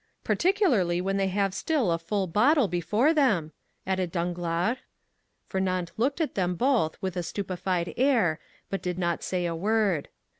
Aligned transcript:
"Particularly 0.23 0.99
when 0.99 1.17
they 1.17 1.27
have 1.27 1.53
still 1.53 1.91
a 1.91 1.99
full 1.99 2.25
bottle 2.25 2.67
before 2.67 3.13
them," 3.13 3.51
added 3.85 4.11
Danglars. 4.11 4.77
Fernand 5.45 5.91
looked 5.95 6.19
at 6.19 6.33
them 6.33 6.55
both 6.55 6.99
with 7.03 7.15
a 7.15 7.21
stupefied 7.21 7.93
air, 7.97 8.39
but 8.71 8.81
did 8.81 8.97
not 8.97 9.21
say 9.21 9.45
a 9.45 9.53
word. 9.53 10.09